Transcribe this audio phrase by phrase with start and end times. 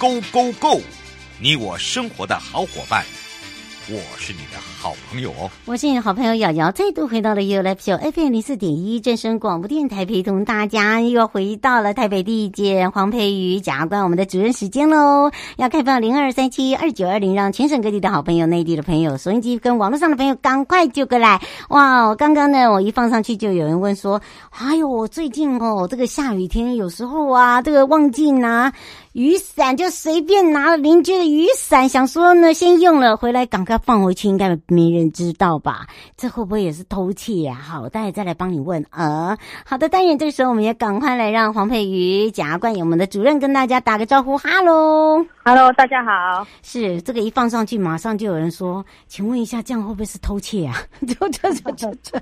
[0.00, 0.80] Go Go Go，
[1.38, 3.04] 你我生活的好伙伴，
[3.86, 5.50] 我是你的好朋友哦。
[5.66, 15.30] 我是你的好朋友瑶瑶，再度回到了 U Live Show FM 零四点一正声广播电台，陪同大家又回到了台北地检黄佩瑜检察官我们的主任时间喽。
[15.58, 21.42] 要开放零二三七二九二零，让全省各地的好朋友、内地的朋友、收音机跟网络上的朋友赶快就过来。
[21.68, 28.72] 哇，刚刚呢，我一放上去就有人问说，哎呦，最近哦，这个下雨天有时候啊，这个忘记拿。
[29.12, 35.88] 雨伞就随便拿了邻居的雨伞，想说呢，先用了回来赶快放回去，应该没人知道吧？
[36.16, 37.54] 这会不会也是偷窃呀？
[37.60, 38.86] 好，待会再来帮你问。
[38.90, 39.36] 呃，
[39.66, 46.46] 好的，当然这个时候我们也赶快来让黄佩瑜检察官我们的主任跟大家打个招呼，哈喽，哈喽，大家好。
[46.62, 50.76] 是这个一放上去，马上就有人说，请问一下，这样会不会是偷窃啊？
[51.04, 52.16] 就就就就就，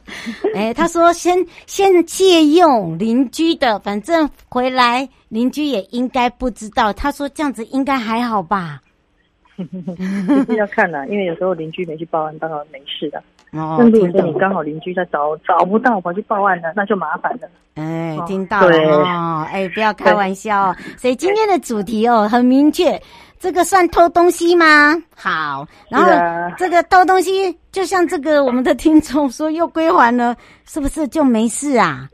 [0.55, 5.07] 哎，他说先先借用邻居的，反正回来。
[5.29, 8.81] 邻居也应该不知道，他说这样子应该还好吧？
[10.57, 13.19] 要看啦，因为有时候邻居没去报案，当然没事的。
[13.51, 17.49] 哦，那如果说你刚好邻居在找找不到，跑去报案了，那就麻烦了。
[17.75, 20.75] 哎，听到了哦，哎，不要开玩笑。
[20.97, 23.01] 所以今天的主题哦很明确，
[23.41, 24.95] 这个算偷东西吗？
[25.17, 26.11] 好，然后
[26.57, 32.09] 这个偷东西，就像这个我们的听众说又归还了，是不是就没事啊？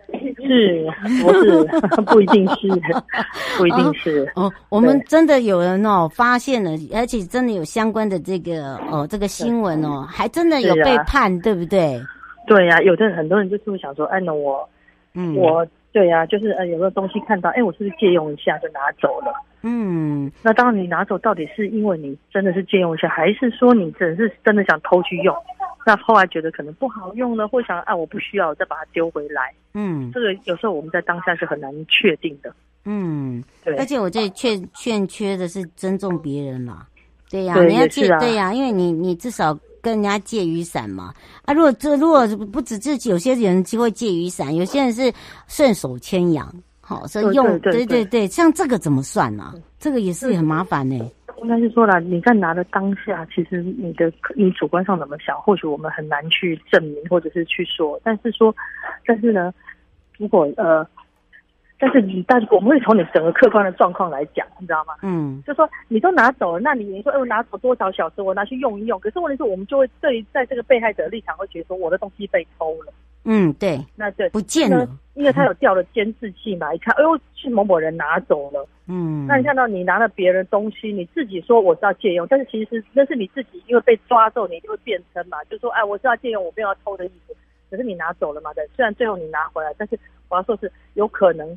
[0.46, 0.86] 是，
[1.22, 1.64] 不是，
[2.06, 2.68] 不一定是，
[3.58, 4.30] 不一定是。
[4.34, 12.00] 哦，哦，我们真的有人哦发现了，而且真的有相关的这个哦这个新闻哦，还真的有被判，对不对？
[12.46, 14.68] 对呀、啊，有的很多人就是会想说，哎，那我，
[15.14, 19.32] 嗯，我对呀、啊，就是呃，有个东西看到，哎，我是不是借用一下就拿走了？
[19.62, 25.34] 嗯，那当然你拿走到底是因为你真的是借用一下，还是说你只是真的想偷去用？
[25.86, 29.52] 那后来觉得可能不好用呢，或想啊，我不需要，再把它丢回来。
[29.74, 32.54] 嗯，这个有时候我们在当下是很难确定的。
[32.84, 33.76] 嗯，对。
[33.76, 36.86] 而且我这欠欠缺的是尊重别人嘛。
[37.30, 41.12] 对呀、啊，你要借对呀、啊，因为你你至少跟人家借雨伞嘛。
[41.44, 45.12] 啊，如果这如果不只是有些人就会借雨伞，有些人是
[45.48, 49.54] 顺手牵羊，好，所以用对对对，对对对，像这个怎么算呢、啊？
[49.80, 51.12] 这个也是很麻烦呢、欸。
[51.44, 58.00] 应该是说了，你在拿的当下，其实你的你主观上怎么想，或许我们很难去证明，或者是去说。
[58.02, 58.54] 但是说，
[59.04, 59.52] 但是呢，
[60.16, 60.86] 如果呃，
[61.78, 64.94] 但是你但是我们会从你整个客观的状况来讲，你知道吗？
[65.02, 68.98] 嗯，就说你都拿走了，那你你说，哎，我拿走多少小时，我拿去用一用。
[68.98, 72.92] 可是问题是，我们就会对在这个被害者的立场会觉得说，我的东西被偷了。
[73.24, 78.66] 嗯，对，那对，不见了，因为他有掉了监视器嘛，一看，哎呦，是某某人拿走了。
[78.86, 87.34] 嗯，那你看到你拿了别人东西，你自己说我是要借用，但是其实那是你自己，因为被抓之后，你就会辩称嘛，就说，哎，我是要借用，我没有要偷的意思，
[87.70, 89.98] 可是你拿走了嘛，对，虽然最后你拿回来，但是
[90.28, 91.48] 我要说是有可能，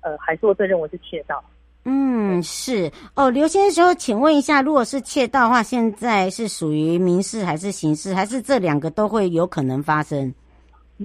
[0.00, 1.40] 呃，还是会被认为是窃盗。
[1.84, 10.32] 嗯，是哦，刘先生说，请问一下，如果是窃盗的话，现在是属于民事还是刑事，还是这两个都会有可能发生？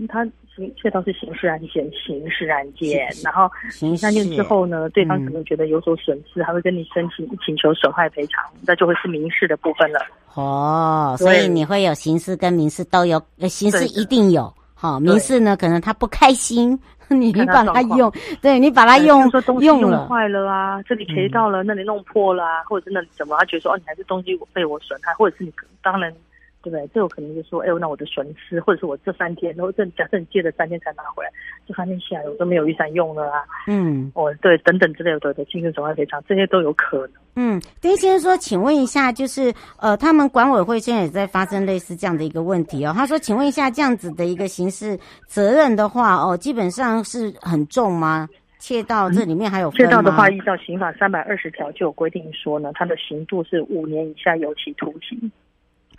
[0.05, 0.23] 他
[0.55, 9.99] 刑窃盗是刑事案件，刑事案件，然后刑事案件之后呢，对方可能觉得有所损失，还会跟你申请请求损害赔偿，那就会是民事的部分了。
[10.33, 16.77] 哦，所以你会有刑事跟民事都有，刑事一定有，好，民事呢可能他不开心，
[17.07, 19.29] 你把他用，对你把他用，
[19.61, 26.13] 用坏了啊，这里赔到了，那里弄破了啊，或者是那里怎么，他觉得说哦，你还是东西被我损害，或者是你当然。
[26.61, 26.87] 对不对？
[26.93, 31.31] 这有可能就说，哎呦，那我的损失，或者是我这三天，然后这假设你借了三天才拿回来，
[31.67, 33.43] 这三天下来我都没有雨伞用了啊。
[33.67, 37.11] 嗯，哦，对，等等之类的的精神损害赔偿，这些都有可能。
[37.35, 42.91] 嗯，丁先生说，请问一下，就是呃，他们管委会现在也在发生类似这样的一个问题哦。
[42.95, 48.27] 他说，请问一下，这样子的一个刑事责任的话，哦，基本上是很重吗？
[48.59, 55.31] 窃盗这里面还有窃盗的话，依照刑法三百二十条就有规定说呢，它的刑度是五年以下有期徒刑。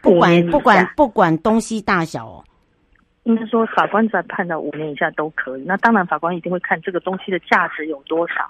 [0.02, 2.44] 不管不管不管东西大小哦，
[3.24, 5.64] 应该说法官在判到五年以下都可以。
[5.64, 8.46] 那当然，法官一定会看这个东西的价值有多少，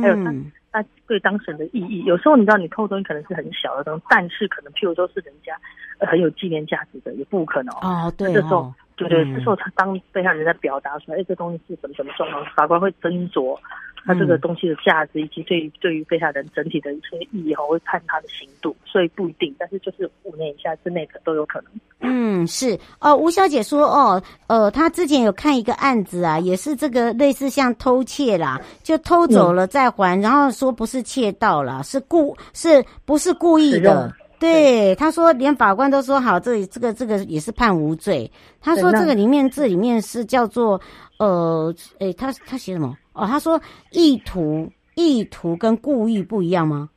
[0.00, 0.32] 还有他
[0.70, 2.04] 他对当事人的意义。
[2.04, 5.54] 有时候你知道，你偷东西可能是很小的东西，但是可能譬如说是人家
[5.98, 8.12] 很有纪念价值的，也不可能哦。
[8.16, 13.58] 对哦，这时候对对，这时候他当被害人在表达说，哎，这东西是什么什么状况，法官会斟酌
[14.04, 21.70] 他这个东西的价值，以及对于对于被害人整体的一些意义我，会判他的刑度，所以不一定，但是就是五年以下之内的都有可能。
[22.00, 34.12] 嗯，是哦，吴小姐说哦，呃，她之前有看一个案子啊，也是这个类似像偷窃啦，就偷走了再还，嗯、然后说不是窃盗啦，是故是不是故意的？
[34.42, 38.30] 对，他说连法官都说好，这里这个这个也是判无罪。
[38.60, 40.80] 他说这个里面这里面是叫做
[41.18, 42.96] 呃，诶，他他写什么？
[43.12, 43.60] 哦，他说
[43.92, 46.90] 意图意图跟故意不一样吗？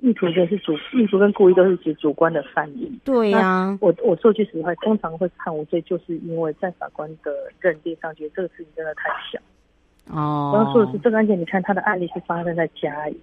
[0.00, 3.00] 意图就是主意图跟故意都是指主观的犯意。
[3.02, 9.38] 对呀、啊，我我说句实话，通常会判无罪，就是因为在法官的认定上觉得这个事情真的太小。
[10.14, 13.16] 哦，我要说的是这个案件，你看他的案例是发生在嘉义。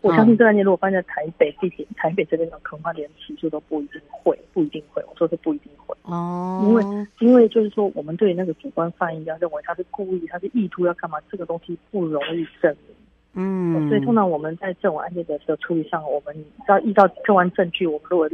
[0.00, 5.02] 我相信这个案件如果放在台北地铁，台北这边的恐怕连起诉都不一定会，不一定会。
[5.06, 6.84] 我说是不一定会哦，因为
[7.20, 12.96] 因为就是说，我们对那个主观犯意要认为他是故意，他是意图要干嘛，这个东西不容易证明。
[13.34, 18.28] 嗯，所以通常我们在这种案件的的处理上，我们要依照客观证据，我们如果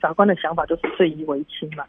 [0.00, 1.84] 法官的想法就是罪疑为轻嘛。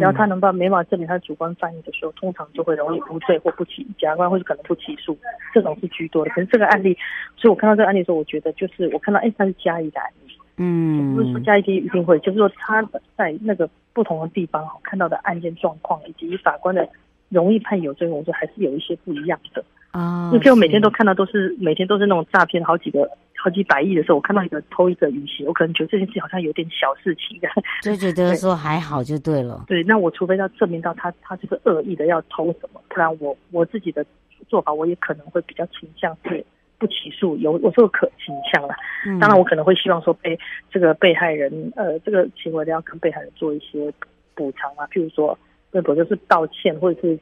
[0.00, 5.16] 然后他能把没办法证明他主观犯意的时候，通常就会容易无罪或不起，检察官会可能不起诉，
[5.52, 6.30] 这种是居多的。
[6.30, 6.96] 可是这个案例，
[7.36, 12.82] 所以我看到这个案例的时候，我觉得就是我看到，哎，他是加一的案例，嗯，不是说嘉义一定会，就是说他
[13.16, 16.88] 在那个不同的地方看到的案件状况，以及法官的
[17.28, 20.30] 容易判有罪，我觉得还是有一些不一样的啊。
[20.32, 23.10] 因为我每天都看到都是每天都是那种诈骗好几个。
[23.36, 27.40] 好几百亿的时候，我看到一个偷一个雨鞋，我可能觉得这件事好像有点小事情，
[27.82, 29.64] 就觉得说还好就对了。
[29.68, 34.04] 对，那我除非要证明到他他这个恶意的要偷什么，不然我我自己的
[34.48, 36.44] 做法，我也可能会比较倾向是
[36.78, 38.74] 不起诉，有我说可倾向了。
[39.06, 40.38] 嗯、当然，我可能会希望说被
[40.70, 43.92] 这个被害人呃这个行为的要跟被害人做一些
[44.34, 45.38] 补偿啊，譬如说，
[45.70, 47.18] 那不就是道歉，或者是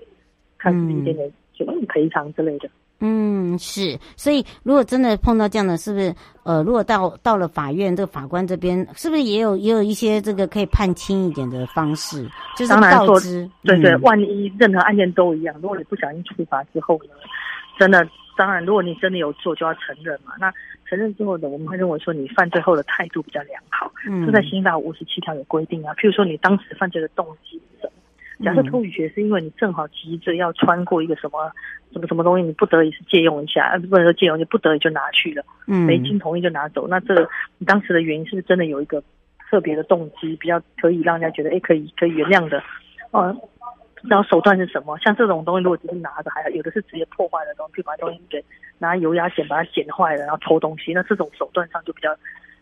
[0.59, 2.69] 看是一点点就赔偿之类的。
[2.69, 2.71] 嗯，
[3.59, 12.29] 是，所以如果真的碰到这样的，是不是呃，如果到到了法院，这个法官这边是不是也有也有一些这个可以判轻一点的方式？
[12.57, 17.11] 就是告知，对对，万一任何案件都一样，如果你不小心处罚之后呢，
[17.79, 18.07] 真的，
[18.37, 20.33] 当然，如果你真的有做，就要承认嘛。
[20.39, 20.53] 那
[20.89, 25.95] 承认之后呢，我们会认为说你犯罪后的态度比较良好，嗯，这在刑法五十七条有规定啊。
[25.95, 27.93] 譬如说你当时犯罪的动机是什么？
[28.43, 31.51] 假设偷雨鞋是因为你正好急着要穿过一个什么
[31.93, 37.29] 什么什么东西，你不得已是借用一下，不能说借用，就不得已就拿去了，嗯，没经同意就拿走，那这个
[37.59, 39.03] 你当时的原因是不是真的有一个
[39.49, 42.61] 特别的动机，比较可以让人家觉得哎可以可以原谅的？
[43.13, 43.35] 呃，
[44.09, 44.99] 然后手段是什么？
[44.99, 48.45] 像这种东西如果只是拿着，还有的是直接破坏的东西，把东西给
[48.79, 52.11] 拿油压剪把它剪坏了，然后偷东西，那这种手段上就比较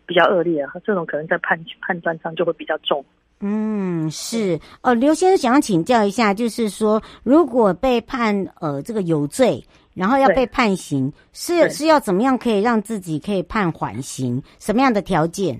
[0.05, 3.03] 比较恶劣啊，这种可能在判判断上就会比较重。
[3.45, 9.61] 嗯，是哦，刘先生想要请教一下，就是说，如果被判呃这个有罪，
[9.93, 14.41] 然后要被判刑，是是要怎么样可以让自己可以判缓刑？
[14.59, 15.59] 什么样的条件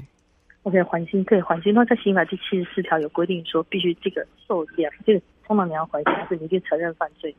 [0.61, 7.35] ？OK，缓刑可以缓刑的话，在刑法第七十四条有规定说，必须这个受量，这个通常你要缓刑是你去承认犯罪，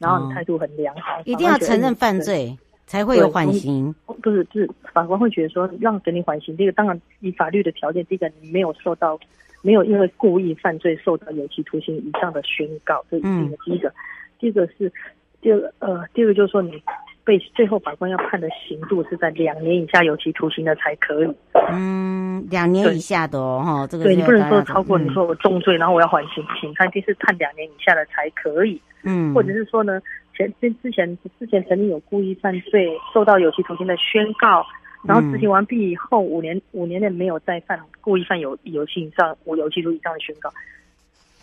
[0.00, 2.56] 然后你态度很良好，哦、一定要承认犯罪
[2.86, 3.94] 才会有缓刑。
[4.06, 9.20] 不是，就是法官会觉得说，让给你缓刑，这个当然以法律的条件，第一个你没有受到。
[9.62, 13.92] 没有因为故意犯罪受到有期徒刑以上的宣告，这是一个第一个。
[14.38, 14.92] 第二个是
[15.40, 16.80] 第二个呃，第二个就是说你
[17.24, 21.34] 被最后法官要判的刑度是在两年以下有期徒刑的才可以。
[21.70, 28.80] 嗯，两年以下的哦，哈，这个对你不能说超过你说我重罪，嗯、然后我要缓刑，刑判定是判两年以下的才可以。
[29.02, 30.00] 嗯，或者是说呢，
[30.36, 34.64] 前之之前之前曾经有故意犯罪受到有期徒刑的宣告。
[35.04, 40.52] 然后执行完毕以后，五年五年内没有再犯故意犯有有期以上无有期徒刑以上的宣告。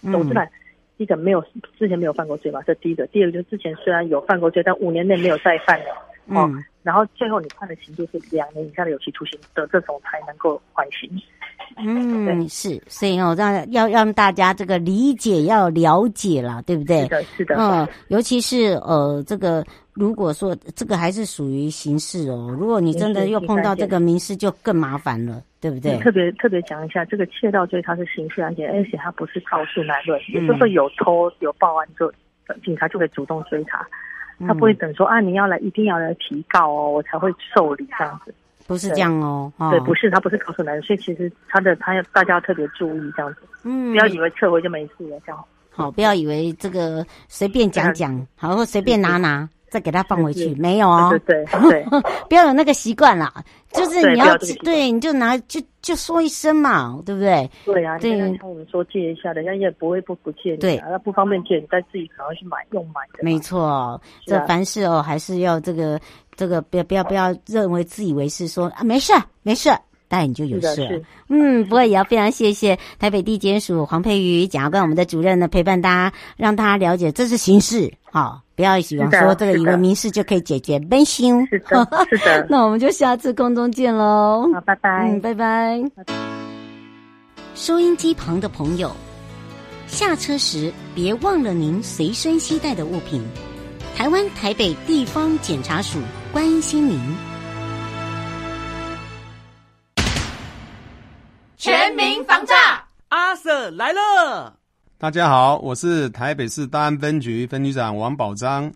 [0.02, 0.46] 总之呢，
[0.98, 1.44] 第一个没有
[1.78, 3.08] 之前没有犯过罪嘛，这第一个。
[3.08, 5.86] 第二个就是之前虽然有犯过罪，但五年内没有再犯了。
[6.28, 11.10] 哦，嗯、然后最后你判的刑度是两年以下的有期徒刑的这种才能够缓刑。
[11.78, 17.02] 嗯，对是，所以哦，让要让大家这个理解要了解了，对不对？
[17.04, 17.56] 是的，是的。
[17.58, 25.98] 嗯，尤其是呃，这个如果说这个还是属于刑事哦，如果你真的又碰到这个民事，就更麻烦了，对不对？
[26.00, 32.12] 特别特别讲一下，这个窃盗罪它是刑事案件，而且它不是告诉来论，也就是说有偷有报案就
[32.64, 33.86] 警察就会主动追查，
[34.48, 38.34] 他不会等说啊你要来一定要来提告哦，我才会受理这样子。
[38.68, 45.46] 不是这样哦，对，不是，他不是告诉男人，所以其实他的他要大家要特别注意这样子，嗯，不要以为撤回就没事了，这样。
[45.70, 51.86] 好，不要以为这个随便讲讲，好，或随便拿拿，再给他放回去，没有哦，对对对，
[52.30, 53.32] 不要有那个习惯啦，
[53.74, 57.50] 就是你要对，对你就拿就就说一声嘛，对不对？
[57.66, 63.20] 对啊，对，跟我们说借一下，人家也不会不不借你，对，那不方便借，你再自己赶快去买用买的。
[63.22, 66.00] 没错，这凡事哦，还是要这个
[66.36, 69.14] 这个不要不要不要认为自以为是说啊没事
[69.44, 69.70] 没事。
[70.08, 85.84] 但你就有事，嗯，不过也要非常谢谢台北地检署黄佩瑜检察官我们的主任呢陪伴大家，让大家了解这是刑事，好，不要希望说这个以为民事就可以解决，温馨，是的，是的， 那我们就下次空中见喽，好，拜拜，嗯，拜拜。
[87.56, 88.96] 收音机旁的朋友，
[89.88, 93.24] 下车时别忘了您随身携带的物品。
[93.98, 95.98] 台湾台北地方检察署
[96.36, 97.00] 关心您。
[101.56, 104.58] 全民防诈，阿 Sir 来了！
[104.98, 108.70] 大家好，我是台北市大安分局分局长王宝章。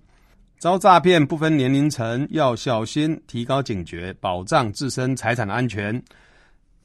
[0.57, 6.01] 遭诈骗不分年龄层，要小心，提高警觉，保障自身财产安全，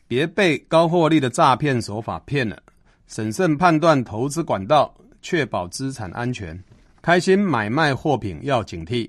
[0.08, 2.60] 别被高获利的诈骗手法骗了。
[3.06, 6.60] 审慎判断投资管道，确保资产安全。
[7.00, 9.08] 开心买卖货品要警惕，